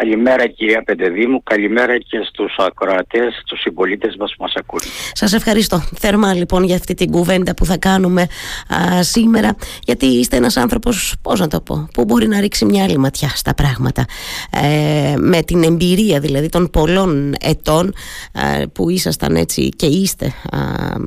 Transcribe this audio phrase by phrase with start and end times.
[0.00, 4.80] Καλημέρα κυρία Πεντεδήμου, καλημέρα και στους ακροατές, στους συμπολίτες μας που μας ακούν.
[5.12, 8.26] Σας ευχαριστώ θερμά λοιπόν για αυτή την κουβέντα που θα κάνουμε
[9.00, 12.98] σήμερα γιατί είστε ένας άνθρωπος, πώς να το πω, που μπορεί να ρίξει μια άλλη
[12.98, 14.04] ματιά στα πράγματα
[14.50, 17.94] ε, με την εμπειρία δηλαδή των πολλών ετών
[18.32, 20.32] ε, που ήσασταν έτσι και είστε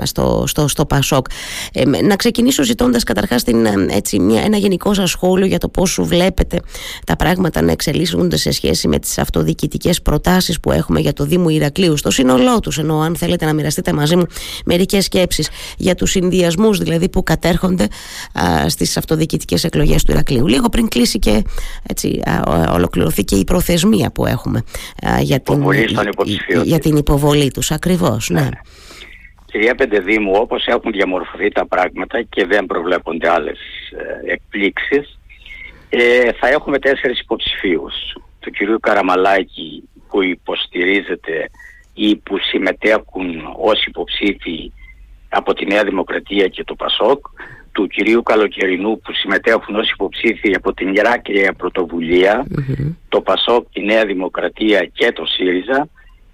[0.03, 1.25] στο, στο, στο Πασόκ.
[1.73, 5.99] Ε, να ξεκινήσω ζητώντας καταρχάς την, έτσι, μια, ένα γενικό σας σχόλιο για το πώς
[6.01, 6.59] βλέπετε
[7.05, 11.23] τα πράγματα να εξελίσσονται σε σχέση σχέση με τις αυτοδιοικητικές προτάσεις που έχουμε για το
[11.23, 12.77] Δήμο Ηρακλείου στο σύνολό τους.
[12.77, 14.25] Ενώ αν θέλετε να μοιραστείτε μαζί μου
[14.65, 17.87] μερικές σκέψεις για τους συνδυασμούς δηλαδή που κατέρχονται
[18.33, 20.47] α, στις αυτοδιοικητικές εκλογές του Ηρακλείου.
[20.47, 21.43] Λίγο πριν κλείσει και
[21.89, 24.63] έτσι, α, ολοκληρωθεί και η προθεσμία που έχουμε
[25.07, 25.63] α, για, την,
[26.63, 27.71] για την υποβολή τους.
[27.71, 28.41] Ακριβώς, ναι.
[28.41, 28.49] ναι.
[29.51, 33.59] Κυρία Πεντεδήμου, όπως έχουν διαμορφωθεί τα πράγματα και δεν προβλέπονται άλλες
[34.25, 35.19] ε, εκπλήξεις,
[35.89, 37.93] ε, θα έχουμε τέσσερις υποψηφίους
[38.47, 41.49] του κυρίου Καραμαλάκη που υποστηρίζεται
[41.93, 44.71] ή που συμμετέχουν ως υποψήφοι
[45.29, 47.25] από τη Νέα Δημοκρατία και το ΠΑΣΟΚ,
[47.71, 51.55] του κυρίου Καλοκαιρινού που συμμετέχουν ως υποψήφοι από την Ιεράκρια
[53.09, 55.87] το ΠΑΣΟΚ, τη Νέα Δημοκρατία και το ΣΥΡΙΖΑ,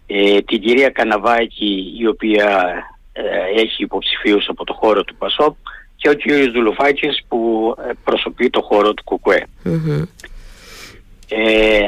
[0.08, 2.74] ε, την κυρία Καναβάκη η οποία
[3.14, 5.56] ε, έχει υποψηφίους από το χώρο του ΠΑΣΟΚ
[5.96, 9.46] και ο κύριος Δουλουφάκης που ε, προσωπεί το χώρο του ΚΚΕ.
[11.30, 11.84] Ε,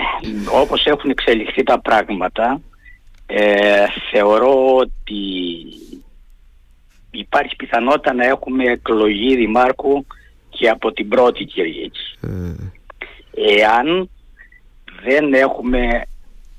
[0.52, 2.62] όπως έχουν εξελιχθεί τα πράγματα
[3.26, 5.24] ε, θεωρώ ότι
[7.12, 10.06] υπάρχει πιθανότητα να έχουμε εκλογή δημάρχου
[10.50, 12.18] και από την πρώτη Κυριακή.
[12.22, 12.72] Mm.
[13.60, 14.10] Εάν
[15.04, 16.06] δεν έχουμε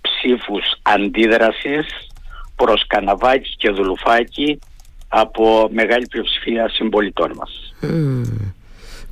[0.00, 1.86] ψήφους αντίδρασης
[2.56, 4.58] προς Καναβάκη και Δουλουφάκη
[5.08, 7.74] από μεγάλη πλειοψηφία συμπολιτών μας.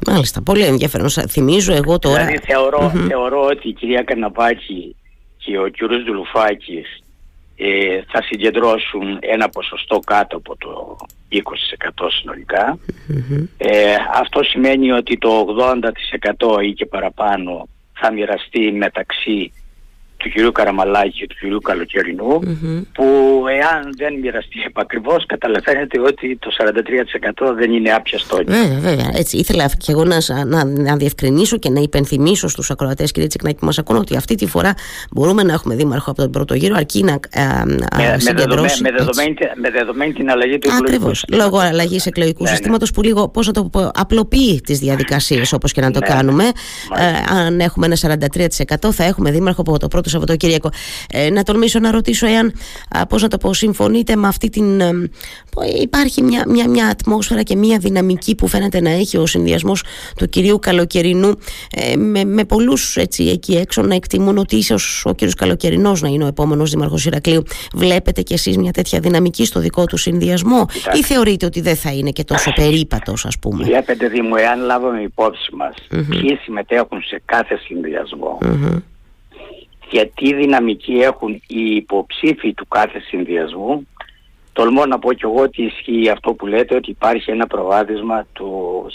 [0.06, 1.10] Μάλιστα, πολύ ενδιαφέρον.
[1.10, 2.24] Θυμίζω εγώ τώρα.
[2.24, 2.46] Δηλαδή
[3.08, 4.96] θεωρώ, ότι η κυρία Καναπάκη
[5.36, 7.02] και ο κύριος Δουλουφάκης
[7.56, 10.96] ε, θα συγκεντρώσουν ένα ποσοστό κάτω από το
[11.30, 11.38] 20%
[12.20, 12.78] συνολικα
[13.56, 15.46] Ε, αυτό σημαίνει ότι το
[16.58, 19.52] 80% ή και παραπάνω θα μοιραστεί μεταξύ
[20.24, 21.60] του κυρίου Καραμαλάκη και του κυρίου
[22.92, 23.04] που
[23.48, 26.50] εάν δεν μοιραστεί επακριβώς καταλαβαίνετε ότι το
[27.50, 28.36] 43% δεν είναι άπιαστο.
[28.46, 29.10] Βέβαια, βέβαια.
[29.14, 33.58] Έτσι, ήθελα και εγώ να, να, να διευκρινίσω και να υπενθυμίσω στους ακροατές, κύριε Τσικνάκη,
[33.58, 34.74] που μας ακούν ότι αυτή τη φορά
[35.10, 37.18] μπορούμε να έχουμε δήμαρχο από τον πρώτο γύρο, αρκεί να
[37.96, 38.82] με, συγκεντρώσει.
[38.82, 41.52] Με, δεδομένη, με δεδομένη την αλλαγή του εκλογικού συστήματος.
[41.52, 42.56] Λόγω αλλαγής εκλογικού ναι, ναι.
[42.56, 46.06] συστήματος που λίγο, πώς να το πω, απλοποιεί τις διαδικασίες όπως και να το ναι,
[46.06, 46.44] κάνουμε.
[46.44, 48.18] Ε, αν έχουμε ένα
[48.76, 50.70] 43% θα έχουμε δήμαρχο από το πρώτο Σαββατοκύριακο.
[51.10, 52.52] Ε, να τολμήσω να ρωτήσω εάν,
[53.08, 54.80] πώς να το πω, συμφωνείτε με αυτή την.
[54.80, 54.92] Ε,
[55.80, 59.84] υπάρχει μια, μια, μια ατμόσφαιρα και μια δυναμική που φαίνεται να έχει ο συνδυασμός
[60.16, 61.34] του κυρίου Καλοκαιρινού
[61.74, 66.24] ε, με, με πολλούς εκεί έξω να εκτιμούν ότι ίσως ο κύριος Καλοκαιρινός να είναι
[66.24, 67.42] ο επόμενος δήμαρχος Ηρακλείου.
[67.74, 71.92] Βλέπετε κι εσείς μια τέτοια δυναμική στο δικό του συνδυασμό, ή θεωρείτε ότι δεν θα
[71.92, 76.06] είναι και τόσο περίπατος, ας πούμε; Για πέντε μου, εάν λάβουμε υπόψη μας mm-hmm.
[76.08, 78.82] ποιοι συμμετέχουν σε κάθε συνδυασμό, mm-hmm
[79.94, 83.86] και τι δυναμική έχουν οι υποψήφοι του κάθε συνδυασμού,
[84.52, 88.50] τολμώ να πω και εγώ ότι ισχύει αυτό που λέτε ότι υπάρχει ένα προβάδισμα του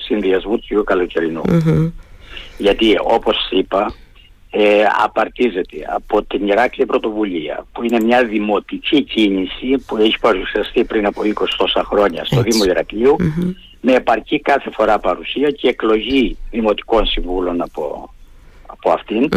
[0.05, 0.85] συνδυασμού του κ.
[0.85, 1.41] καλοκαιρινου
[2.57, 3.93] Γιατί όπως είπα
[4.49, 11.05] ε, απαρτίζεται από την Ηράκλεια Πρωτοβουλία που είναι μια δημοτική κίνηση που έχει παρουσιαστεί πριν
[11.05, 12.49] από 20 τόσα χρόνια στο Έτσι.
[12.49, 13.15] Δήμο
[13.81, 18.13] με επαρκή κάθε φορά παρουσία και εκλογή δημοτικών συμβούλων από,
[18.65, 19.29] από αυτην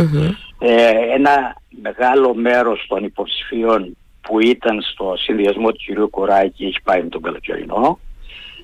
[0.64, 6.10] ε, ένα μεγάλο μέρος των υποψηφίων που ήταν στο συνδυασμό του κ.
[6.10, 7.98] Κοράκη έχει πάει με τον Καλοκαιρινό.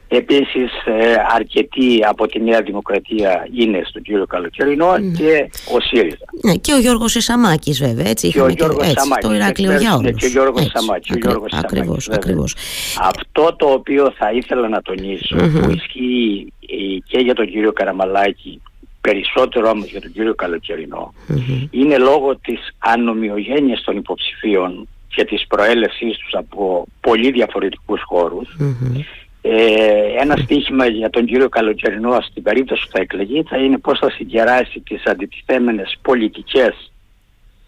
[0.09, 6.25] Επίσης ε, αρκετοί από τη Νέα Δημοκρατία είναι στον κύριο Καλοκαιρινό και ο ΣΥΡΙΖΑ.
[6.43, 8.31] Ναι, και ο Γιώργος Σαμάκης βέβαια, έτσι.
[8.31, 9.29] Και ο Γιώργος έτσι, Σαμάκης.
[9.29, 10.17] Το Ηράκλειο για όλους.
[10.17, 11.17] Και ο Γιώργος Σαμάκης.
[11.51, 12.57] ακριβώς, ακριβώς.
[13.01, 16.53] Αυτό το οποίο θα ήθελα να τονισω που ισχύει
[17.09, 18.61] και για τον κύριο Καραμαλάκη
[19.11, 20.35] περισσότερο όμως για τον κύριο
[21.71, 28.01] είναι λόγω της ανομοιογένειας των υποψηφίων και της προέλευσής τους από πολύ διαφορετικούς
[29.43, 33.99] ε, ένα στίχημα για τον κύριο Καλοκαιρινό στην περίπτωση που θα εκλεγεί θα είναι πώς
[33.99, 36.93] θα συγκεράσει τις αντιτιθέμενες πολιτικές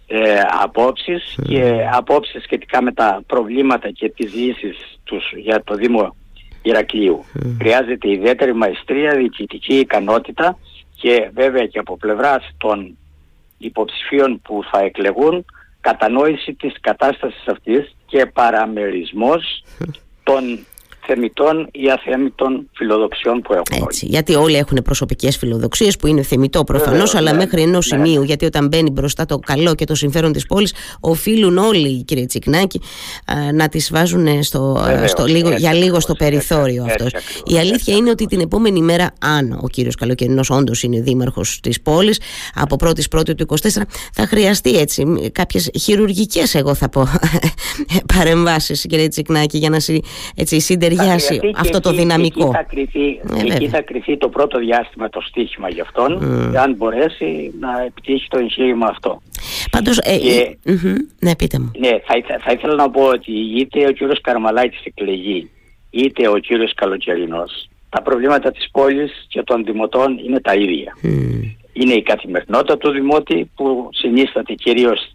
[0.07, 6.17] ε, απόψεις και απόψεις σχετικά με τα προβλήματα και τις λύσεις τους για το Δήμο
[6.63, 7.25] Ηρακλείου.
[7.59, 10.59] Χρειάζεται ιδιαίτερη μαεστρία, διοικητική ικανότητα
[11.01, 12.99] και βέβαια και από πλευράς των
[13.59, 15.45] υποψηφίων που θα εκλεγούν
[15.81, 19.65] κατανόηση της κατάστασης αυτής και παραμερισμός
[20.29, 20.67] των
[21.13, 23.87] θεμητών ή αθέμητων φιλοδοξιών που έχουν.
[23.87, 27.97] Έτσι, γιατί όλοι έχουν προσωπικές φιλοδοξίες που είναι θεμητό προφανώς, αλλά ναι, μέχρι ενός ναι.
[27.97, 32.27] σημείου, γιατί όταν μπαίνει μπροστά το καλό και το συμφέρον της πόλης, οφείλουν όλοι, κύριε
[32.27, 32.81] Τσικνάκη,
[33.53, 37.13] να τις βάζουν στο, στο λίγο, για λίγο στο περιθώριο αυτός.
[37.47, 41.81] Η αλήθεια είναι ότι την επόμενη μέρα, αν ο κύριος Καλοκαιρινός όντως είναι δήμαρχος της
[41.81, 42.21] πόλης,
[42.55, 43.57] από 1η Πρώτη του 24,
[44.13, 47.09] θα χρειαστεί έτσι κάποιες χειρουργικές, εγώ θα πω,
[48.15, 49.79] παρεμβάσεις, κύριε Τσικνάκη, για να
[50.35, 50.61] έτσι,
[51.01, 52.43] συντεριάσει αυτό το δυναμικό.
[52.43, 56.57] Εκεί θα, κρυθεί, ε, εκεί θα κρυθεί το πρώτο διάστημα το στίχημα για αυτόν, mm.
[56.57, 59.23] αν μπορέσει να επιτύχει το εγχείρημα αυτό.
[59.71, 60.75] Πάντως, ε, και, ε,
[61.19, 61.71] ναι, πείτε μου.
[61.79, 65.51] Ναι, θα, θα, ήθελα να πω ότι είτε ο κύριος Καρμαλάκης εκλεγεί,
[65.91, 70.97] είτε ο κύριος Καλοκαιρινός, τα προβλήματα της πόλης και των δημοτών είναι τα ίδια.
[71.73, 75.15] Είναι η καθημερινότητα του δημότη που συνίσταται κυρίως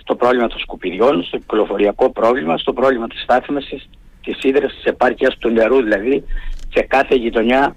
[0.00, 3.88] στο πρόβλημα των σκουπιδιών, στο κυκλοφοριακό πρόβλημα, στο πρόβλημα της στάθμισης,
[4.22, 6.24] της ίδρυσης της επάρκειας του νερού δηλαδή
[6.74, 7.76] σε κάθε γειτονιά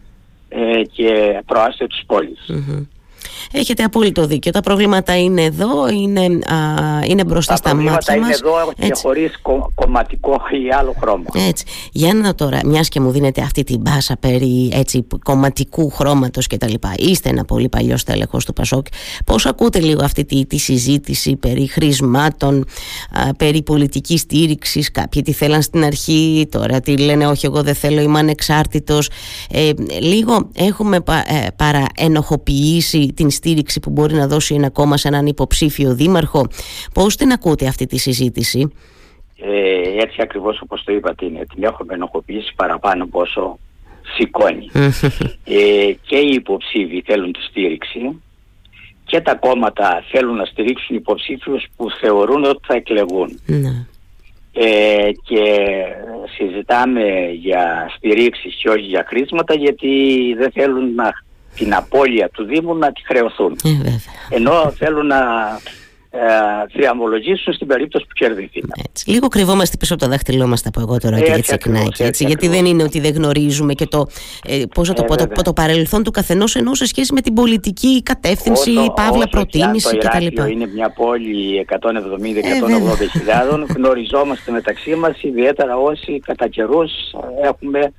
[0.49, 2.49] ε, και προάστιο της πολης
[3.51, 4.51] Έχετε απόλυτο δίκιο.
[4.51, 6.59] Τα προβλήματα είναι εδώ, είναι, α,
[7.05, 8.05] είναι μπροστά στα μάτια μας.
[8.05, 9.39] Τα προβλήματα είναι εδώ και χωρίς
[9.75, 11.25] κομματικό ή άλλο χρώμα.
[11.47, 11.65] Έτσι.
[11.91, 16.73] Για να τώρα, μιας και μου δίνετε αυτή την μπάσα περί έτσι, κομματικού χρώματος κτλ.
[16.97, 18.85] Είστε ένα πολύ παλιό τέλεχος του Πασόκ.
[19.25, 22.65] Πώς ακούτε λίγο αυτή τη, τη συζήτηση περί χρησμάτων,
[23.11, 27.75] α, περί πολιτικής στήριξης; Κάποιοι τι θέλαν στην αρχή, τώρα τι λένε όχι εγώ δεν
[27.75, 29.09] θέλω, είμαι ανεξάρτητος.
[29.51, 29.71] Ε,
[30.01, 35.25] λίγο έχουμε πα, ε, παραενοχοποιήσει την στήριξη που μπορεί να δώσει ένα κόμμα σε έναν
[35.25, 36.47] υποψήφιο δήμαρχο.
[36.93, 38.71] Πώς την ακούτε αυτή τη συζήτηση;
[39.37, 41.45] Ε, έτσι ακριβώς όπως το είπατε είναι.
[41.53, 43.59] Την έχουμε ενοχοποιήσει παραπάνω από όσο
[44.17, 44.69] σηκώνει.
[45.57, 48.21] ε, και οι υποψήφοι θέλουν τη στήριξη
[49.05, 53.39] και τα κόμματα θέλουν να στηρίξουν υποψήφιους που θεωρούν ότι θα εκλεγούν.
[53.45, 53.85] Ναι.
[54.57, 55.43] Ε, και
[56.37, 59.89] συζητάμε για στηρίξεις και όχι για χρήσματα γιατί
[60.37, 61.13] δεν θέλουν να
[61.55, 63.57] την απώλεια του Δήμου να τη χρεωθούν.
[63.63, 65.17] Ε, Ενώ θέλουν να
[66.17, 68.63] ε, στην περίπτωση που κερδίσει.
[68.89, 69.09] Έτσι.
[69.09, 72.03] Λίγο κρυβόμαστε πίσω από το δάχτυλό μας, θα πω εγώ τώρα, κύριε Τσεκνάκη.
[72.03, 74.07] Έτσι, γιατί δεν είναι ότι δεν γνωρίζουμε και το,
[74.47, 78.03] ε, πώς το, ε, το, το, παρελθόν του καθενός ενώ σε σχέση με την πολιτική
[78.03, 80.49] κατεύθυνση, όσο, παύλα όσο προτίμηση κτλ.
[80.51, 81.77] είναι μια πόλη 170-180
[82.99, 86.91] ε, χιλιάδων, γνωριζόμαστε μεταξύ μας, ιδιαίτερα όσοι κατά καιρούς
[87.43, 87.93] έχουμε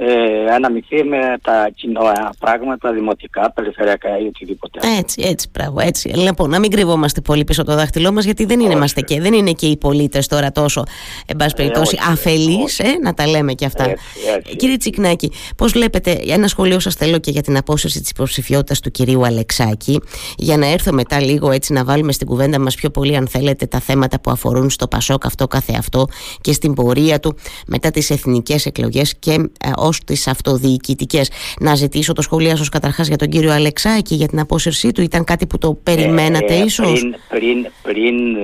[0.00, 4.80] ε, αναμειχθεί με τα κοινά πράγματα, δημοτικά, περιφερειακά ή οτιδήποτε.
[4.98, 6.08] Έτσι, έτσι, πράγμα, έτσι.
[6.08, 9.32] Λοιπόν, να μην κρυβόμαστε πολύ πίσω το δάχτυλό μας, γιατί δεν είναι, είμαστε και, δεν
[9.32, 10.82] είναι και οι πολίτες τώρα τόσο,
[11.26, 13.84] εν πάση ε, περιπτώσει, ε, αφελείς, ε, να τα λέμε και αυτά.
[13.84, 14.04] Έτσι,
[14.36, 14.56] έτσι.
[14.56, 18.90] Κύριε Τσικνάκη, πώς βλέπετε, ένα σχολείο σας θέλω και για την απόσυρση της υποψηφιότητας του
[18.90, 20.00] κυρίου Αλεξάκη,
[20.36, 23.66] για να έρθω μετά λίγο έτσι να βάλουμε στην κουβέντα μας πιο πολύ, αν θέλετε,
[23.66, 26.06] τα θέματα που αφορούν στο Πασόκ αυτό καθεαυτό
[26.40, 27.36] και στην πορεία του
[27.66, 31.30] μετά τις εθνικές εκλογές και ε, ως τις αυτοδιοικητικές.
[31.60, 35.02] Να ζητήσω το σχολείο σας καταρχάς για τον κύριο Αλεξάκη για την απόσυρσή του.
[35.02, 38.40] Ήταν κάτι που το περιμένατε ε, ίσως; Πριν, πριν, πριν ε,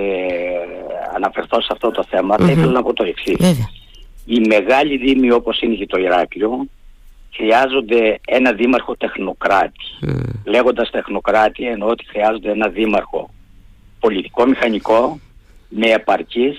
[1.15, 2.45] αναφερθώ σε αυτό το θέμα, mm-hmm.
[2.45, 3.67] θα ήθελα να πω το εξής.
[4.27, 6.67] Οι μεγάλοι δήμοι όπως είναι και το Ηράκλειο
[7.37, 9.85] χρειάζονται ένα δήμαρχο τεχνοκράτη.
[10.07, 10.13] Mm.
[10.45, 13.31] Λέγοντας τεχνοκράτη εννοώ ότι χρειάζονται ένα δήμαρχο
[14.01, 15.21] πολιτικό μηχανικό
[15.69, 16.57] με επαρκής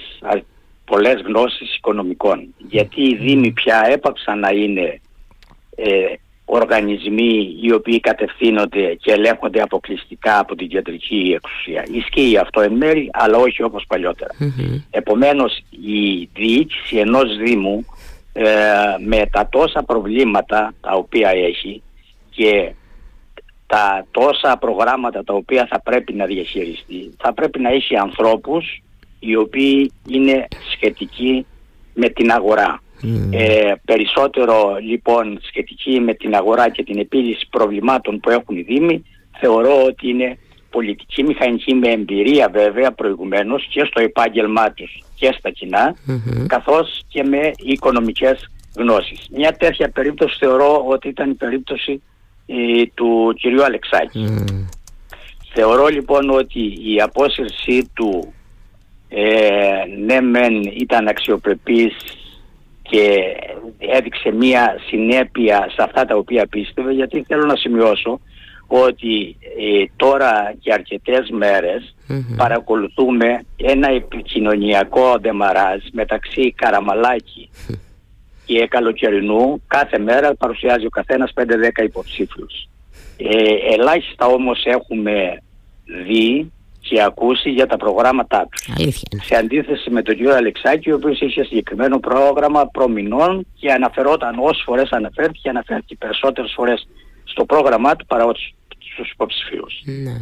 [0.85, 2.53] πολλές γνώσεις οικονομικών.
[2.57, 5.01] Γιατί οι Δήμοι πια έπαψαν να είναι
[5.75, 6.13] ε,
[6.45, 11.85] οργανισμοί οι οποίοι κατευθύνονται και ελέγχονται αποκλειστικά από την κεντρική εξουσία.
[11.91, 13.85] Ισχύει αυτό εν μέρη, αλλά όχι όπως
[14.89, 17.85] Επομένως η διοίκηση ενός Δήμου
[18.33, 18.45] ε,
[19.05, 21.81] με τα τόσα προβλήματα τα οποία έχει
[22.29, 22.73] και
[23.67, 28.83] τα τόσα προγράμματα τα οποία θα πρέπει να διαχειριστεί θα πρέπει να έχει ανθρώπους
[29.25, 31.45] οι οποίοι είναι σχετικοί
[31.93, 32.79] με την αγορά.
[33.31, 39.03] Ε, περισσότερο λοιπόν σχετικοί με την αγορά και την επίλυση προβλημάτων που έχουν οι Δήμοι
[39.39, 40.37] θεωρώ ότι είναι
[40.69, 45.95] πολιτική μηχανική με εμπειρία βέβαια προηγουμένως και στο επάγγελμά τους και στα κοινά
[46.47, 49.27] καθώς και με οικονομικές γνώσεις.
[49.31, 52.01] Μια τέτοια περίπτωση θεωρώ ότι ήταν η περίπτωση
[52.45, 52.53] ε,
[52.93, 54.45] του κυρίου Αλεξάκη.
[55.53, 56.59] Θεωρώ λοιπόν ότι
[56.93, 58.33] η απόσυρσή του
[59.17, 61.93] ε, ναι μεν ήταν αξιοπρεπής
[62.81, 63.35] και
[63.77, 68.19] έδειξε μία συνέπεια σε αυτά τα οποία πίστευε γιατί θέλω να σημειώσω
[68.67, 71.29] ότι ε, τώρα και αρκετές
[72.35, 77.49] παρακολουθούμε ένα επικοινωνιακό δεμαράζ μεταξύ Καραμαλάκη
[78.45, 81.43] και Καλοκαιρινού κάθε μέρα παρουσιάζει ο καθένας 5-10
[81.83, 82.67] υποψήφιους.
[83.17, 85.41] Ε, ελάχιστα όμως έχουμε
[86.05, 86.51] δει
[86.89, 88.67] και ακούσει για τα προγράμματά τους.
[89.23, 94.63] Σε αντίθεση με τον κύριο Αλεξάκη, ο οποίος είχε συγκεκριμένο πρόγραμμα προμηνών και αναφερόταν όσε
[94.65, 96.87] φορές αναφέρθηκε, αναφέρθηκε περισσότερες φορές
[97.23, 98.25] στο πρόγραμμά του παρά
[98.93, 99.81] στους υποψηφίους.
[99.85, 100.15] Ναι.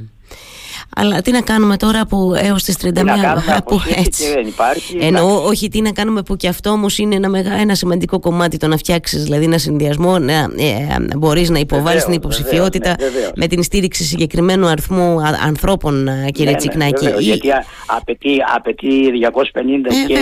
[0.96, 2.90] Αλλά τι να κάνουμε τώρα που έως τις 31
[3.66, 4.32] που έτσι.
[4.34, 7.76] Δεν υπάρχει, Εννοώ, όχι τι να κάνουμε που και αυτό όμως είναι ένα, μεγα, ένα
[7.76, 12.90] σημαντικό κομμάτι το να φτιάξεις δηλαδή ένα συνδυασμό, να ε, μπορείς να υποβάλεις την υποψηφιότητα
[13.00, 17.06] ναι, με την στήριξη συγκεκριμένου αριθμού ανθρώπων, ε, κύριε ναι, Τσικνάκη.
[17.06, 17.50] Ναι, Γιατί
[17.86, 18.88] απαιτεί, απαιτεί
[19.32, 20.18] 250 ε, και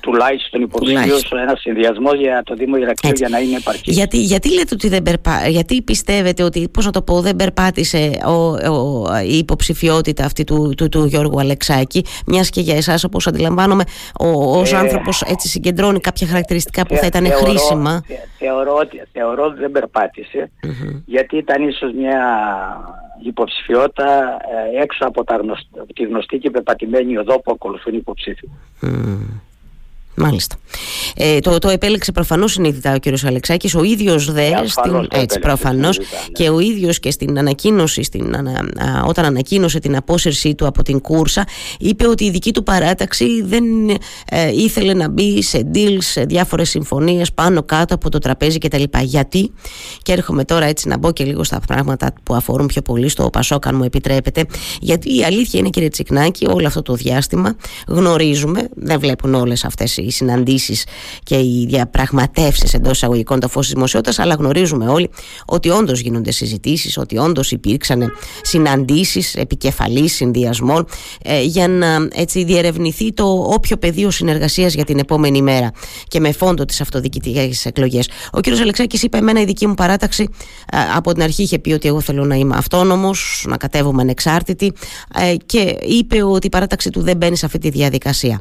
[0.00, 3.96] τουλάχιστον υποψηφίου ένα συνδυασμό για το Δήμο Ηρακλείου για να είναι επαρκής.
[3.96, 5.48] Γιατί, γιατί λέτε ότι δεν περπά...
[5.48, 8.32] γιατί πιστεύετε ότι πώς να το πω, δεν περπάτησε ο,
[8.72, 13.84] ο, η υποψηφιότητα αυτή του, του, του Γιώργου Αλεξάκη, μιας και για εσάς, όπως αντιλαμβάνομαι,
[14.18, 18.02] ως ε, άνθρωπος έτσι συγκεντρώνει κάποια χαρακτηριστικά που θα ήταν θεωρώ, χρήσιμα.
[18.38, 18.78] θεωρώ,
[19.12, 20.50] θεωρώ ότι δεν περπάτησε,
[21.04, 22.18] γιατί ήταν ίσως μια
[23.24, 24.38] υποψηφιότητα
[24.74, 25.40] ε, έξω από, τα
[25.94, 28.48] τη γνωστή και πεπατημένη οδό που ακολουθούν οι υποψήφοι.
[30.18, 30.56] Μάλιστα.
[31.16, 33.24] Ε, το, το επέλεξε προφανώς συνείδητα ο κ.
[33.24, 33.74] Αλεξάκης.
[33.74, 34.46] Ο ίδιος δε.
[34.46, 35.98] Ε, στην, έτσι, προφανώς.
[35.98, 36.04] Ναι.
[36.32, 38.36] Και ο ίδιος και στην ανακοίνωση, στην,
[39.06, 41.46] όταν ανακοίνωσε την απόσυρσή του από την Κούρσα,
[41.78, 43.64] είπε ότι η δική του παράταξη δεν
[44.30, 48.82] ε, ήθελε να μπει σε deals, σε διάφορες συμφωνίες πάνω κάτω από το τραπέζι κτλ.
[49.02, 49.52] Γιατί,
[50.02, 53.30] και έρχομαι τώρα έτσι να μπω και λίγο στα πράγματα που αφορούν πιο πολύ στο
[53.30, 54.44] Πασόκ, αν μου επιτρέπετε,
[54.80, 57.56] γιατί η αλήθεια είναι, κύριε Τσικνάκη, όλο αυτό το διάστημα
[57.88, 60.84] γνωρίζουμε, δεν βλέπουν όλες αυτές οι οι συναντήσεις
[61.22, 65.10] και οι διαπραγματεύσεις εντός εισαγωγικών το φως της δημοσιότητας αλλά γνωρίζουμε όλοι
[65.46, 68.12] ότι όντως γίνονται συζητήσεις, ότι όντως υπήρξαν
[68.42, 70.86] συναντήσεις επικεφαλής συνδυασμών
[71.22, 75.70] ε, για να έτσι διερευνηθεί το όποιο πεδίο συνεργασίας για την επόμενη μέρα
[76.08, 78.08] και με φόντο τις αυτοδιοικητικές εκλογές.
[78.32, 78.46] Ο κ.
[78.48, 80.28] Αλεξάκης είπε εμένα η δική μου παράταξη
[80.72, 84.72] ε, από την αρχή είχε πει ότι εγώ θέλω να είμαι αυτόνομος, να κατέβομαι ανεξάρτητη
[85.14, 88.40] ε, και είπε ότι η παράταξη του δεν μπαίνει σε αυτή τη διαδικασία.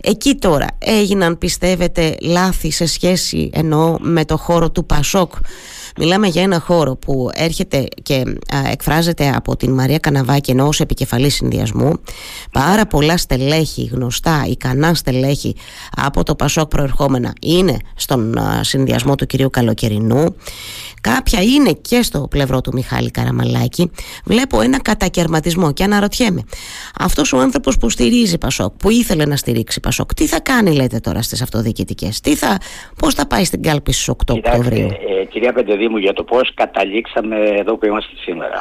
[0.00, 5.32] Εκεί τώρα έγιναν πιστεύετε λάθη σε σχέση εννοώ με το χώρο του Πασόκ;
[5.98, 8.22] Μιλάμε για ένα χώρο που έρχεται και
[8.72, 11.92] εκφράζεται από την Μαρία Καναβάκη ενώ ως επικεφαλής συνδυασμού
[12.52, 15.56] πάρα πολλά στελέχη γνωστά, ικανά στελέχη
[15.96, 20.36] από το Πασόκ προερχόμενα είναι στον συνδυασμό του κυρίου Καλοκαιρινού.
[21.00, 23.90] Κάποια είναι και στο πλευρό του Μιχάλη Καραμαλάκη.
[24.24, 26.42] Βλέπω ένα κατακαιρματισμό και αναρωτιέμαι
[26.98, 30.98] αυτός ο άνθρωπος που στηρίζει Πασόκ που ήθελε να στηρίξει Πασόκ τι θα κάνει λέτε
[30.98, 32.58] τώρα στις αυτοδιοικητικές; Τι θα,
[32.98, 37.36] πώς θα πάει στην κάλπη στις 8 Οκτωβρίου; ε, κυρία Πεντεδήμου για το πώς καταλήξαμε
[37.36, 38.60] εδώ που είμαστε σήμερα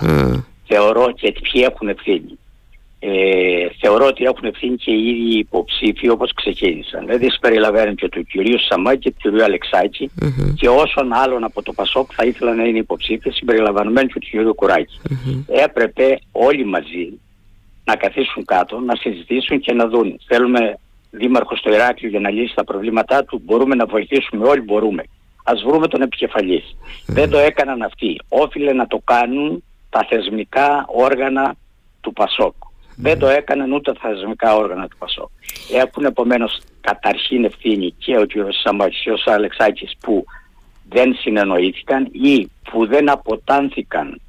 [0.67, 2.39] θεωρώ και ποιοι έχουν ευθύνη
[2.99, 7.05] ε, θεωρώ ότι έχουν ευθύνη και οι ίδιοι υποψήφοι όπως ξεκίνησαν.
[7.05, 10.53] Δηλαδή συμπεριλαμβάνουν και του κυρίου Σαμάκη και του κυρίου Αλεξάκη mm-hmm.
[10.55, 14.55] και όσων άλλων από το Πασόκ θα ήθελαν να είναι υποψήφοι συμπεριλαμβανομένου και του κυρίου
[14.55, 14.99] Κουράκη.
[15.09, 15.43] Mm-hmm.
[15.47, 17.19] Έπρεπε όλοι μαζί
[17.83, 20.19] να καθίσουν κάτω, να συζητήσουν και να δουν.
[20.27, 20.79] Θέλουμε
[21.11, 25.03] δήμαρχος στο Ηράκλειο για να λύσει τα προβλήματά του, μπορούμε να βοηθήσουμε, όλοι μπορούμε.
[25.43, 26.77] Α βρούμε τον επικεφαλής.
[27.05, 28.19] Δεν το έκαναν αυτοί.
[28.29, 31.55] Όφιλε να το κάνουν τα θεσμικά όργανα
[32.01, 32.53] του Πασόκ.
[33.01, 35.31] Δεν το έκαναν ούτε τα θεσμικά όργανα του ΠΑΣΟ.
[35.74, 38.31] Έχουν επομένως καταρχήν ευθύνη και ο κ.
[38.63, 40.25] Σαμάκης και ο Αλεξάκης που
[40.89, 44.28] δεν συνεννοήθηκαν ή που δεν αποτάνθηκαν ε,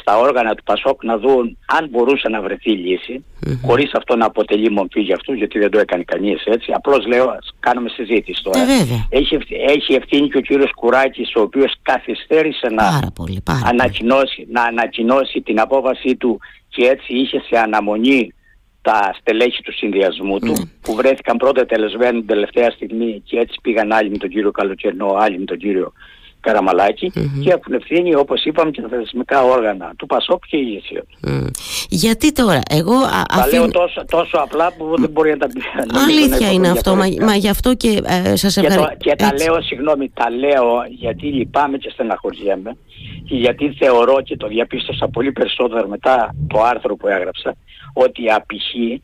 [0.00, 3.58] στα όργανα του ΠΑΣΟΚ να δουν αν μπορούσε να βρεθεί λύση, mm-hmm.
[3.64, 6.72] χωρίς αυτό να αποτελεί μορφή για αυτούς, γιατί δεν το έκανε κανείς έτσι.
[6.72, 8.60] Απλώς λέω, κάνουμε συζήτηση τώρα.
[8.60, 14.46] Ε, έχει, έχει ευθύνη και ο κύριος Κουράκης, ο οποίος καθυστέρησε να, πολύ, πάρα ανακοινώσει,
[14.50, 18.34] να ανακοινώσει την απόφασή του και έτσι είχε σε αναμονή
[18.82, 20.64] τα στελέχη του συνδυασμού του ναι.
[20.80, 25.16] που βρέθηκαν πρώτα τελεσμένοι την τελευταία στιγμή και έτσι πήγαν άλλοι με τον κύριο Καλοκαιρνό,
[25.18, 25.92] άλλοι με τον κύριο
[26.40, 31.00] καραμαλακη και έχουν ευθύνη όπως είπαμε και τα θεσμικά όργανα του Πασόκ και η ηγεσία
[31.00, 31.50] του.
[31.88, 33.58] Γιατί τώρα, εγώ τα αφήν...
[33.58, 35.60] λέω τόσο, τόσο απλά που δεν μπορεί να τα πει.
[36.08, 38.88] Αλήθεια είναι αυτό, μα, μα γι' αυτό και ε, σας ευχαριστώ.
[38.98, 40.66] Και, και τα λέω, συγγνώμη, τα λέω
[40.98, 42.76] γιατί λυπάμαι και στεναχωριέμαι
[43.24, 47.56] και γιατί θεωρώ και το διαπίστωσα πολύ περισσότερο μετά το άρθρο που έγραψα
[47.92, 49.02] ότι απηχεί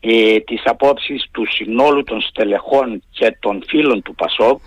[0.00, 4.60] ε, τις απόψεις του συνόλου των στελεχών και των φίλων του πασοκ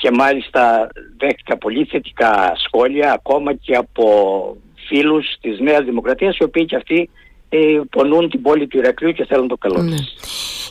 [0.00, 4.06] και μάλιστα δέχτηκα πολύ θετικά σχόλια ακόμα και από
[4.88, 7.10] φίλους της Νέας Δημοκρατίας οι οποίοι και αυτοί
[7.52, 9.96] ε, πονούν την πόλη του Ηρακλείου και θέλουν το καλό ναι.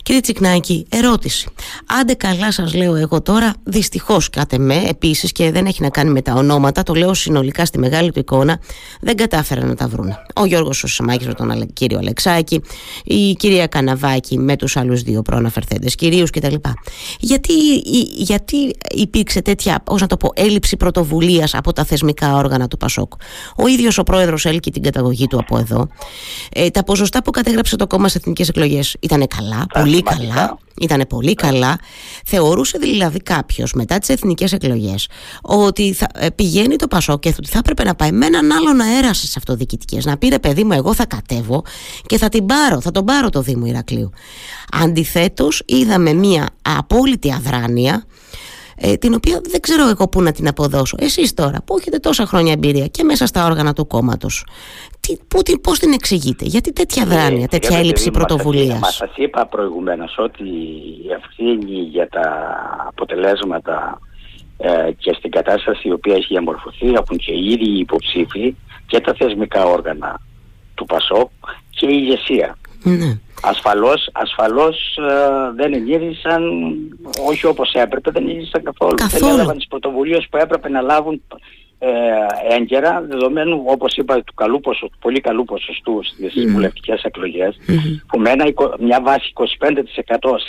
[0.04, 1.50] Κύριε Τσικνάκη, ερώτηση.
[2.00, 6.10] Άντε καλά σας λέω εγώ τώρα, δυστυχώς κάτε με επίσης και δεν έχει να κάνει
[6.10, 8.60] με τα ονόματα, το λέω συνολικά στη μεγάλη του εικόνα,
[9.02, 10.14] δεν κατάφεραν να τα βρουν.
[10.36, 12.62] Ο Γιώργος Σωσαμάκης με τον κύριο Αλεξάκη,
[13.04, 16.56] η κυρία Καναβάκη με τους άλλους δύο προαναφερθέντες κυρίους κτλ.
[17.20, 17.54] Γιατί,
[18.16, 23.14] γιατί υπήρξε τέτοια, ως να το πω, έλλειψη πρωτοβουλίας από τα θεσμικά όργανα του Πασόκ;
[23.56, 25.88] Ο ίδιος ο πρόεδρος έλκει την καταγωγή του από εδώ.
[26.54, 30.58] Ε, τα ποσοστά που κατέγραψε το κόμμα σε εθνικές εκλογές ήταν καλά, πολύ καλά.
[30.82, 31.80] Ήταν πολύ καλά.
[32.26, 35.08] Θεωρούσε δηλαδή κάποιος μετά τις εθνικές εκλογές
[35.42, 38.82] ότι θα, ε, πηγαίνει το Πασό και ότι θα έπρεπε να πάει με έναν άλλον
[38.82, 40.06] αέρα στις αυτοδιοικητικές.
[40.06, 41.64] Να πει παιδί μου, εγώ θα κατέβω
[42.06, 44.10] και θα την πάρω, θα τον πάρω το Δήμο Ηρακλείου.
[44.72, 48.06] Αντιθέτως, είδαμε μια απόλυτη αδράνεια
[48.82, 50.98] ε, την οποία δεν ξέρω εγώ πού να την αποδώσω.
[51.00, 54.46] Εσείς τώρα που έχετε τόσα χρόνια εμπειρία και μέσα στα όργανα του κόμματος,
[55.62, 60.44] πώς την εξηγείτε, Γιατί τέτοια δράνεια, τέτοια έλλειψη πρωτοβουλίας; Μα σας είπα προηγουμένως ότι
[61.04, 62.56] η ευθύνη για τα
[62.88, 64.00] αποτελέσματα
[64.58, 68.56] ε, και στην κατάσταση η οποία έχει διαμορφωθεί έχουν και οι ίδιοι οι υποψήφοι
[68.86, 70.22] και τα θεσμικά όργανα
[70.76, 71.30] του ΠΑΣΟΚ
[71.70, 72.58] και η ηγεσία.
[72.84, 73.20] Ναι.
[73.42, 76.44] Ασφαλώς, ασφαλώς ε, δεν ενήργησαν,
[77.28, 78.96] όχι όπως έπρεπε, δεν ενήργησαν καθόλου.
[78.96, 79.26] καθόλου.
[79.26, 81.22] Δεν έλαβαν τις πρωτοβουλίες που έπρεπε να λάβουν
[81.80, 81.90] ε,
[82.50, 86.52] έγκαιρα, δεδομένου όπως είπα του, καλού ποσο, του πολύ καλού ποσοστού στις mm.
[86.52, 87.58] βουλευτικές εκλογές,
[88.08, 88.46] που με ένα,
[88.80, 89.46] μια βάση 25%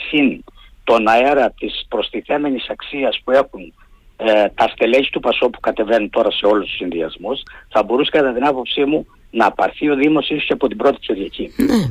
[0.09, 0.44] συν
[0.85, 3.73] τον αέρα της προστιθέμενης αξίας που έχουν
[4.16, 8.32] ε, τα στελέχη του Πασό που κατεβαίνουν τώρα σε όλους τους συνδυασμούς, θα μπορούσε κατά
[8.32, 11.53] την άποψή μου να πάρθει ο Δήμος ίσως και από την πρώτη Κυριακή.
[11.57, 11.91] Ναι.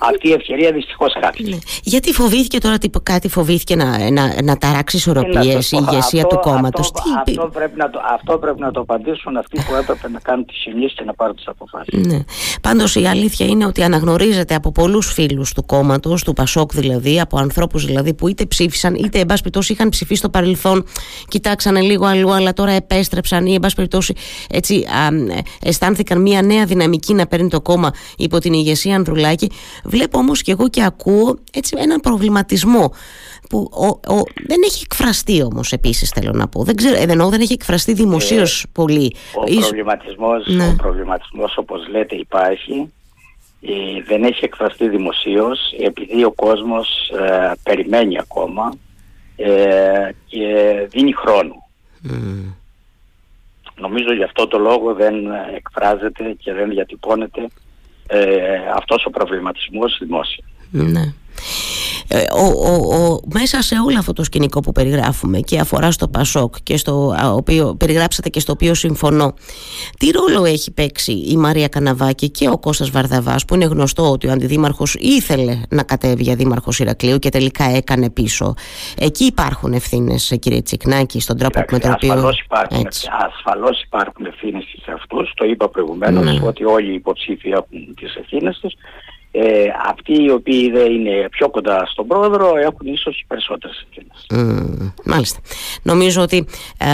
[0.00, 1.50] Αυτή η ευκαιρία δυστυχώς χάθηκε.
[1.50, 1.58] Ναι.
[1.82, 6.92] Γιατί φοβήθηκε τώρα τι, κάτι φοβήθηκε να, να, να ταράξει ισορροπίες η ηγεσία του κόμματος;
[6.94, 10.46] Αυτό, αυτό, πρέπει να το, αυτό πρέπει να το απαντήσουν αυτοί που έπρεπε να κάνουν
[10.46, 12.06] τις συνήθειες και να πάρουν τις αποφάσεις.
[12.06, 12.18] Ναι.
[12.60, 17.38] Πάντως η αλήθεια είναι ότι αναγνωρίζεται από πολλούς φίλους του κόμματος, του Πασόκ δηλαδή, από
[17.38, 20.84] ανθρώπους δηλαδή που είτε ψήφισαν είτε εν πάση περιπτώσει είχαν ψηφίσει στο παρελθόν,
[21.28, 24.14] κοιτάξανε λίγο αλλού αλλά τώρα επέστρεψαν ή εν πάση περιπτώσει
[24.50, 25.08] έτσι α,
[25.62, 29.50] αισθάνθηκαν μια νέα δυναμική να παίρνει το κόμμα υπό την ηγεσία Ανδρουλάκη.
[29.84, 32.92] Βλέπω όμως και εγώ και ακούω έτσι έναν προβληματισμό
[33.48, 36.62] που ο, ο, δεν έχει εκφραστεί όμως επίσης θέλω να πω.
[36.62, 39.14] Δεν ξέρω, εννοώ δεν έχει εκφραστεί δημοσίως ε, πολύ.
[39.34, 40.66] Ο προβληματισμός, ναι.
[40.66, 42.90] ο προβληματισμός όπως λέτε υπάρχει.
[43.60, 48.72] Ε, δεν έχει εκφραστεί δημοσίως επειδή ο κόσμος ε, περιμένει ακόμα
[49.36, 50.46] ε, και
[50.90, 51.54] δίνει χρόνο.
[53.80, 55.14] Νομίζω γι' αυτό το λόγο δεν
[55.54, 57.48] εκφράζεται και δεν διατυπώνεται
[58.06, 60.44] ε, αυτός ο προβληματισμός δημόσια.
[60.70, 61.12] Ναι.
[62.08, 66.08] Ε, ο, ο, ο, μέσα σε όλο αυτό το σκηνικό που περιγράφουμε και αφορά στο
[66.08, 69.34] Πασόκ και στο οποίο περιγράψατε και στο οποίο συμφωνώ
[69.98, 74.26] τι ρόλο έχει παίξει η Μαρία Καναβάκη και ο Κώστας Βαρδαβάς που είναι γνωστό ότι
[74.28, 78.54] ο αντιδήμαρχος ήθελε να κατέβει για δήμαρχος Ηρακλείου και τελικά έκανε πίσω.
[78.98, 82.88] Εκεί υπάρχουν ευθύνες, κύριε Τσικνάκη στον τρόπο με τον οποίο ασφαλώς υπάρχουν,
[83.26, 85.32] ασφαλώς υπάρχουν ευθύνες σε αυτούς.
[85.34, 86.46] Το είπα προηγουμένως ναι.
[86.46, 88.74] ότι όλοι οι υποψήφοι έχουν τις ευθύνες τους
[89.38, 94.26] ε, αυτοί οι οποίοι δεν είναι πιο κοντά στον πρόεδρο έχουν ίσως περισσότερες ευθύνες.
[94.34, 95.40] Mm, μάλιστα.
[95.82, 96.46] Νομίζω ότι
[96.78, 96.86] ε,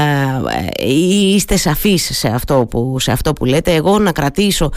[0.79, 0.93] ε,
[1.35, 3.75] είστε σαφείς σε αυτό, που, σε αυτό που λέτε.
[3.75, 4.71] Εγώ να κρατήσω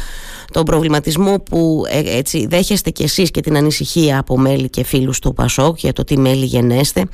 [0.52, 5.20] τον προβληματισμό που ε, έτσι δέχεστε κι εσείς και την ανησυχία από μέλη και φίλους
[5.20, 7.06] του Πασόκ για το τι μέλη γενέστε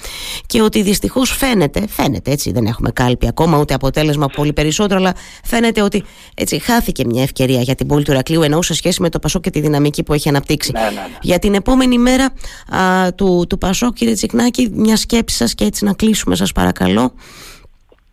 [0.45, 5.13] και ότι δυστυχώς φαίνεται, φαίνεται έτσι δεν έχουμε κάλπη ακόμα ούτε αποτέλεσμα πολύ περισσότερο αλλά
[5.43, 9.09] φαίνεται ότι έτσι χάθηκε μια ευκαιρία για την πόλη του Ρακλείου ενώ σε σχέση με
[9.09, 10.71] το Πασόκ και τη δυναμική που έχει αναπτύξει.
[10.71, 11.17] Ναι, ναι, ναι.
[11.21, 12.33] Για την επόμενη μέρα
[12.75, 17.13] α, του, του Πασόκ κύριε Τσικνάκη μια σκέψη σας και έτσι να κλείσουμε σας παρακαλώ.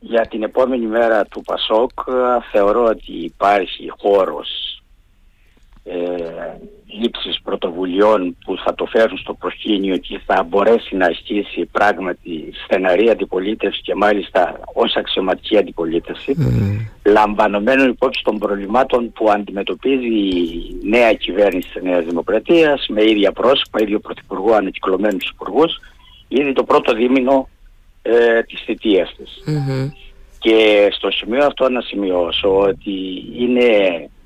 [0.01, 1.91] Για την επόμενη μέρα του Πασόκ
[2.53, 4.68] θεωρώ ότι υπάρχει χώρος
[5.91, 6.59] ε,
[7.01, 13.11] λήψεις πρωτοβουλειών που θα το φέρουν στο προσκήνιο και θα μπορέσει να ασκήσει πράγματι στεναρή
[13.11, 17.11] αντιπολίτευση και μάλιστα ως αξιωματική αντιπολίτευση mm.
[17.11, 23.83] λαμβανομένων υπόψη των προβλημάτων που αντιμετωπίζει η νέα κυβέρνηση της Νέας Δημοκρατίας με ίδια πρόσωπα,
[23.83, 25.81] ίδιο πρωθυπουργό, ανακυκλωμένους υπουργούς
[26.29, 27.49] ήδη το πρώτο δίμηνο
[28.03, 29.43] ε, της θητείας της.
[29.47, 29.93] Mm-hmm.
[30.39, 33.65] Και στο σημείο αυτό να σημειώσω ότι είναι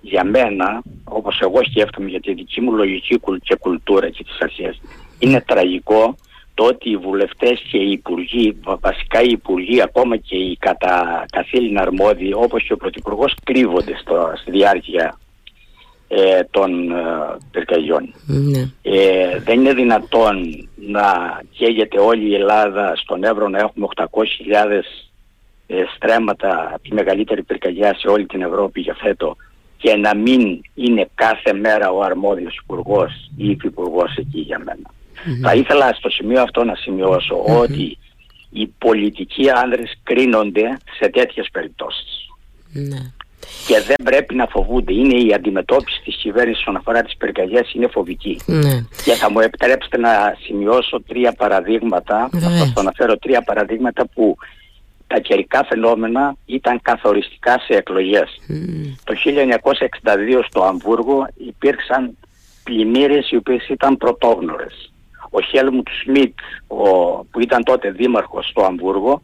[0.03, 4.81] για μένα, όπως εγώ σκέφτομαι για τη δική μου λογική και κουλτούρα και τις αρχές,
[5.19, 6.17] είναι τραγικό
[6.55, 11.81] το ότι οι βουλευτές και οι υπουργοί, βασικά οι υπουργοί, ακόμα και οι κατά καθήλυνα
[11.81, 15.19] αρμόδιοι, όπως και ο Πρωθυπουργός, κρύβονται στο, στη διάρκεια
[16.09, 16.95] ε, των ε,
[17.51, 18.15] πυρκαγιών.
[18.27, 18.71] Ναι.
[18.83, 21.03] Ε, δεν είναι δυνατόν να
[21.51, 24.07] καίγεται όλη η Ελλάδα στον Εύρο να έχουμε 800.000
[25.67, 29.37] ε, στρέμματα, τη μεγαλύτερη πυρκαγιά σε όλη την Ευρώπη για φέτο
[29.83, 34.91] και να μην είναι κάθε μέρα ο αρμόδιος υπουργός ή υφυπουργός εκεί για μενα
[35.43, 37.99] Θα ήθελα στο σημείο αυτό να σημειωσω ότι
[38.51, 41.49] οι πολιτικοί άνδρες κρίνονται σε τέτοιες
[42.73, 43.13] ναι.
[43.67, 44.93] Και δεν πρέπει να φοβούνται.
[44.93, 48.41] Είναι η αντιμετώπιση της κυβέρνησης όσον αφορά τις πυρκαγιές είναι φοβική.
[48.47, 48.85] Ναι.
[49.05, 52.29] Και θα μου επιτρέψετε να σημειώσω τρία παραδείγματα,
[52.75, 54.37] θα αναφέρω τρία παραδείγματα που
[55.13, 58.41] τα καιρικά φαινόμενα ήταν καθοριστικά σε εκλογές.
[59.05, 62.17] Το 1962 στο Αμβούργο υπήρξαν
[62.65, 64.93] πλημμύρες οι οποίες ήταν πρωτόγνωρες.
[65.31, 66.39] Ο Χέλμουτ Σμιτ
[67.31, 69.23] που ήταν τότε δήμαρχος στο Αμβούργο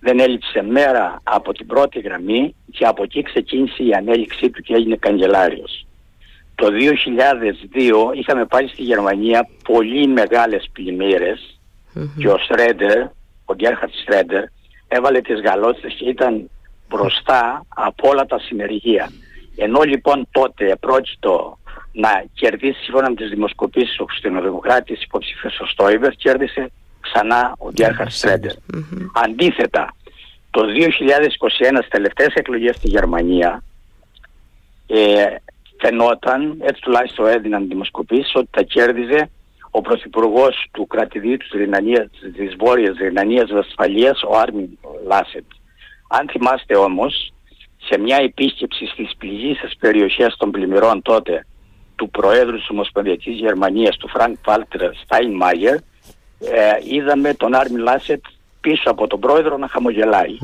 [0.00, 4.74] δεν έλειψε μέρα από την πρώτη γραμμή και από εκεί ξεκίνησε η ανέλυξή του και
[4.74, 5.86] έγινε καγκελάριος.
[6.54, 10.70] Το 2002 είχαμε πάλι στη Γερμανία πολύ μεγάλες
[12.18, 13.02] και ο Σρέντερ,
[13.44, 14.44] ο Γκέρχαρτ Σρέντερ,
[14.88, 16.50] έβαλε τις γαλότσες και ήταν
[16.88, 19.10] μπροστά από όλα τα συνεργεία.
[19.56, 21.58] Ενώ λοιπόν τότε πρόκειτο
[21.92, 26.70] να κερδίσει σύμφωνα με τις δημοσκοπήσεις ο Χριστιανοδημοκράτης υποψήφιος ο Στόιβερ κέρδισε
[27.00, 28.52] ξανά ο Γκέρχαρντ Σρέντερ.
[29.14, 29.94] Αντίθετα,
[30.50, 33.62] το 2021 στις τελευταίες εκλογές στη Γερμανία
[34.86, 35.24] ε,
[35.80, 39.30] φαινόταν, έτσι τουλάχιστον έδιναν δημοσκοπήσεις, ότι τα κέρδιζε
[39.76, 42.06] ο Πρωθυπουργός του κρατιδίου της, Ρηνανίας,
[42.36, 44.68] της Βόρειας Ρηνανίας Βεσφαλίας, ο Άρμιν
[45.06, 45.44] Λάσετ.
[46.08, 47.32] Αν θυμάστε όμως,
[47.88, 51.46] σε μια επίσκεψη στις πληγείσες περιοχές των πλημμυρών τότε
[51.96, 55.80] του Προέδρου της Ομοσπονδιακής Γερμανίας, του Φρανκ Βάλτερ Στάινμαϊερ, ε,
[56.90, 58.24] είδαμε τον Άρμιν Λάσετ
[58.60, 60.36] πίσω από τον πρόεδρο να χαμογελάει.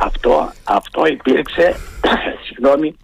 [0.00, 1.74] Αυτό, αυτό υπήρξε,
[2.44, 2.96] συγγνώμη,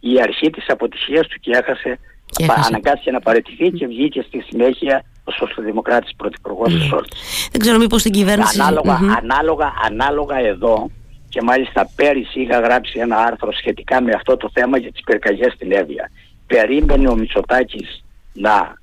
[0.00, 5.04] η αρχή της αποτυχίας του και έχασε και αναγκάστηκε να παραιτηθεί και βγήκε στη συνέχεια
[5.24, 6.86] ο σοσιαλδημοκράτης πρωθυπουργός mm.
[6.88, 7.48] Σόλτς.
[7.52, 8.60] Δεν ξέρω μήπως στην κυβέρνηση...
[8.60, 10.90] Ανάλογα, ανάλογα, ανάλογα εδώ
[11.28, 15.52] και μάλιστα πέρυσι είχα γράψει ένα άρθρο σχετικά με αυτό το θέμα για τις πυρκαγιές
[15.52, 16.10] στην Εύβοια.
[16.46, 18.74] Περίμενε ο Μητσοτάκης να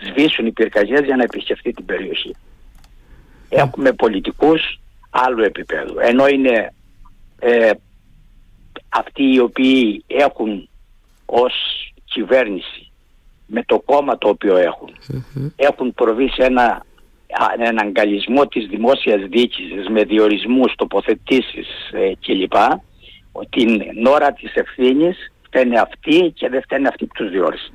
[0.00, 2.36] σβήσουν οι πυρκαγιές για να επισκεφτεί την περιοχή.
[3.48, 5.94] Έχουμε πολιτικούς άλλου επίπεδου.
[5.98, 6.72] Ενώ είναι
[7.38, 7.70] ε,
[8.88, 10.68] αυτοί οι οποίοι έχουν
[11.26, 11.52] ως
[12.14, 12.90] κυβέρνηση
[13.46, 14.90] με το κόμμα το οποίο εχουν
[15.56, 16.84] έχουν προβεί σε ένα,
[17.58, 22.56] ένα αγκαλισμό της δημόσιας διοίκησης με διορισμούς, τοποθετήσεις ε, κλπ.
[23.50, 27.72] Την ώρα της ευθύνης φταίνε αυτοί και δεν φταίνε αυτοί που τους διόρισαν.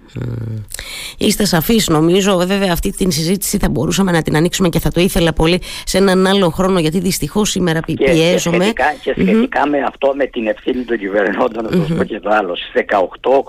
[1.18, 5.02] Είστε σαφείς νομίζω, βέβαια αυτή την συζήτηση θα μπορούσαμε να την ανοίξουμε και θα το
[5.02, 8.58] ήθελα πολύ σε έναν άλλο χρόνο γιατί δυστυχώς σήμερα πι- πιέζομαι.
[8.58, 12.20] Και σχετικά, και σχετικά με αυτό με την ευθύνη των κυβερνώντων, να το πω και
[12.20, 13.44] το άλλο, στις 18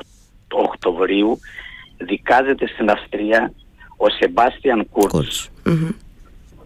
[0.58, 1.40] Οκτωβρίου
[1.98, 3.52] δικάζεται στην Αυστρία
[3.96, 5.50] ο Σεμπάστιαν Κούρτς.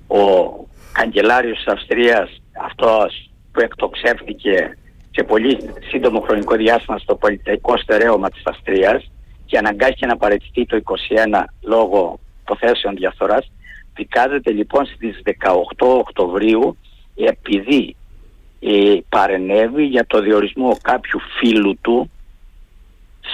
[0.07, 0.53] Ο
[0.93, 4.77] καγκελάριος της Αυστρίας, αυτός που εκτοξεύτηκε
[5.11, 5.59] σε πολύ
[5.91, 9.11] σύντομο χρονικό διάστημα στο πολιτικό στερέωμα της Αυστρίας
[9.47, 13.51] και αναγκάστηκε να παραιτηθεί το 21 λόγω υποθέσεων διαφθοράς,
[13.95, 16.77] δικάζεται λοιπόν στις 18 Οκτωβρίου
[17.15, 17.97] επειδή
[18.61, 22.11] ε, παρενέβη για το διορισμό κάποιου φίλου του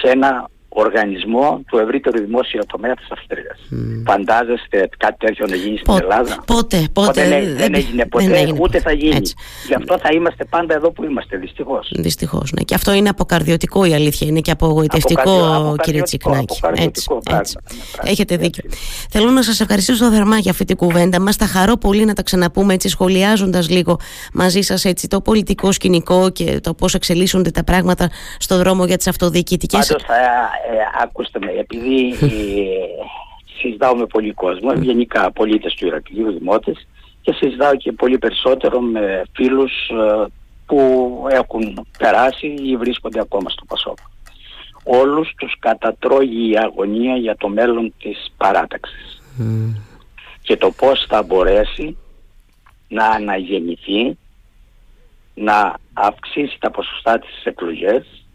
[0.01, 3.59] σε ένα οργανισμό του ευρύτερου δημόσιου τομέα της Αυστρίας.
[3.71, 4.03] Mm.
[4.05, 8.79] Φαντάζεστε κάτι τέτοιο να γίνει στην Ελλάδα; Πότε, πότε; δεν, δεν, έγινε ποτέ, δεν ούτε
[8.79, 9.15] θα γίνει.
[9.15, 9.33] Έτσι.
[9.67, 11.91] Γι' αυτό θα είμαστε πάντα εδώ που είμαστε, δυστυχώς.
[11.95, 12.63] Δυστυχώς, ναι.
[12.63, 16.59] Και αυτό είναι αποκαρδιωτικό η αλήθεια, είναι και απογοητευτικό Αποκαρδιο, κύριε Τσικνάκη.
[16.75, 17.57] Έτσι, έτσι.
[18.03, 18.63] Έχετε δίκιο.
[19.09, 21.35] Θέλω να σας ευχαριστήσω θερμά για αυτή την κουβέντα μας.
[21.35, 23.99] Θα χαρώ πολύ να τα ξαναπούμε έτσι σχολιάζοντας λίγο
[24.33, 28.97] μαζί σας έτσι το πολιτικό σκηνικό και το πώς εξελίσσονται τα πράγματα στο δρόμο για
[28.97, 29.87] τις αυτοδιοικητικές.
[29.87, 30.60] Πάντως θα ε,
[31.01, 32.27] ακούστε με, επειδή ε,
[33.59, 36.87] συζητάω με πολύ κόσμο, γενικά πολίτες του Ηρακλείου, δημότες,
[37.21, 40.25] και συζητάω και πολύ περισσότερο με φίλους ε,
[40.65, 43.97] που έχουν περάσει ή βρίσκονται ακόμα στο Πασόκ.
[44.83, 49.21] Όλους τους κατατρώγει η αγωνία για το μέλλον της παράταξης
[50.41, 51.97] και το πώς θα μπορέσει
[52.87, 54.17] να αναγεννηθεί,
[55.33, 58.25] να αυξήσει τα ποσοστά της εκλογές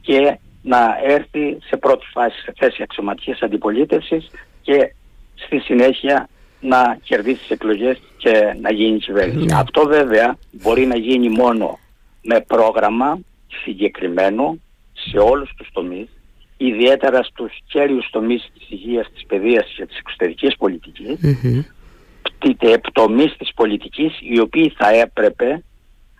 [0.00, 4.30] και να έρθει σε πρώτη φάση σε θέση αξιωματικής αντιπολίτευσης
[4.62, 4.94] και
[5.34, 6.28] στη συνέχεια
[6.60, 9.44] να κερδίσει τις εκλογές και να γίνει κυβέρνηση.
[9.44, 9.54] Ναι.
[9.56, 11.78] Αυτό βέβαια μπορεί να γίνει μόνο
[12.22, 13.18] με πρόγραμμα
[13.64, 14.58] συγκεκριμένο
[14.92, 16.08] σε όλους τους τομείς,
[16.56, 22.76] ιδιαίτερα στους κέριους τομείς της υγείας, της παιδείας και της εξωτερικής πολιτικής, mm-hmm.
[22.92, 25.62] τομείς της πολιτικής οι οποίοι θα έπρεπε,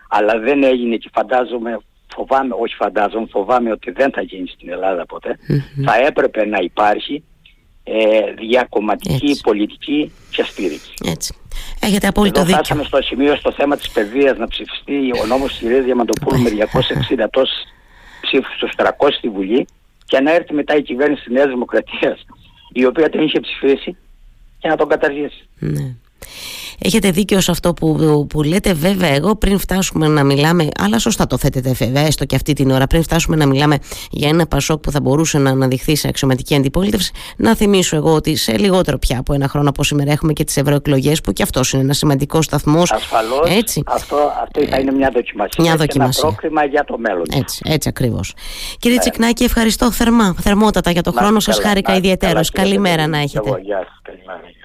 [0.09, 1.79] αλλά δεν έγινε και φαντάζομαι
[2.15, 5.07] φοβάμαι, όχι φαντάζομαι, φοβάμαι ότι δεν θα γίνει στην Ελλάδα
[5.85, 7.25] θα έπρεπε να υπάρχει
[7.85, 10.93] ε, διακομματική πολιτική και στήριξη.
[11.05, 11.35] Έτσι.
[11.81, 12.65] Έχετε απόλυτο Εδώ δίκιο.
[12.65, 16.51] Φτάσαμε στο σημείο στο θέμα της παιδείας να ψηφιστεί ο νόμος της κυρίας Διαμαντοπούλου με
[16.51, 17.65] 260 τόσες
[18.21, 19.67] ψήφους στους 300 στη Βουλή
[20.05, 22.27] και να έρθει μετά η κυβέρνηση της Νέας Δημοκρατίας
[22.73, 23.97] η οποία τον είχε ψηφίσει
[24.59, 25.49] και να τον καταργήσει.
[25.59, 25.95] Ναι.
[26.85, 28.73] Έχετε δίκιο σε αυτό που, που λέτε.
[28.73, 32.71] Βέβαια, εγώ πριν φτάσουμε να μιλάμε, αλλά σωστά το θέτετε βέβαια, έστω και αυτή την
[32.71, 33.79] ώρα, πριν φτάσουμε να μιλάμε
[34.11, 38.37] για ένα Πασόκ που θα μπορούσε να αναδειχθεί σε αξιωματική αντιπολίτευση, να θυμίσω εγώ ότι
[38.37, 41.73] σε λιγότερο πια από ένα χρόνο από σήμερα έχουμε και τις ευρωεκλογές, που και αυτός
[41.73, 42.93] είναι ένας σημαντικός σταθμός.
[42.93, 43.51] Ασφαλώς.
[43.85, 45.65] Αυτό, αυτό θα είναι μια δοκιμασία.
[45.65, 46.23] Μια δοκιμασία.
[46.25, 47.25] ένα πρόκριμα για το μέλλον.
[47.35, 48.35] Έτσι, έτσι ακριβώς.
[48.79, 49.03] Κύριε ναι.
[49.03, 51.59] Τσικνάκη, ευχαριστώ θερμά, θερμότατα για το χρόνο σας.
[51.59, 52.41] Χάρηκα ιδιαίτερω.
[52.53, 53.61] Καλημέρα να έχετε.
[53.63, 54.61] γεια σας, καλημέρα.